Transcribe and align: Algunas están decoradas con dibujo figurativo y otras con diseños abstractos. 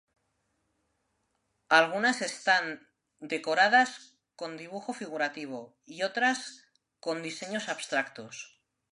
Algunas 1.69 2.23
están 2.23 2.89
decoradas 3.19 4.17
con 4.35 4.57
dibujo 4.57 4.93
figurativo 4.93 5.77
y 5.85 6.01
otras 6.01 6.63
con 6.99 7.21
diseños 7.21 7.69
abstractos. 7.69 8.59